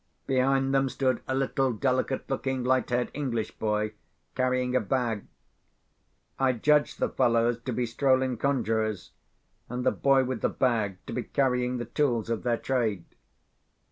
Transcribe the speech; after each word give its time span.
Behind 0.25 0.73
them 0.73 0.89
stood 0.89 1.21
a 1.27 1.35
little 1.35 1.71
delicate 1.73 2.27
looking 2.27 2.63
light 2.63 2.89
haired 2.89 3.11
English 3.13 3.51
boy 3.59 3.93
carrying 4.33 4.75
a 4.75 4.79
bag. 4.79 5.27
I 6.39 6.53
judged 6.53 6.97
the 6.97 7.07
fellows 7.07 7.59
to 7.65 7.71
be 7.71 7.85
strolling 7.85 8.37
conjurors, 8.37 9.11
and 9.69 9.85
the 9.85 9.91
boy 9.91 10.23
with 10.23 10.41
the 10.41 10.49
bag 10.49 10.97
to 11.05 11.13
be 11.13 11.21
carrying 11.21 11.77
the 11.77 11.85
tools 11.85 12.31
of 12.31 12.41
their 12.41 12.57
trade. 12.57 13.05